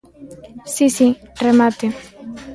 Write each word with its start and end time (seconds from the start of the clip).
Si, 0.73 0.85
si, 0.97 1.07
remate. 1.43 1.85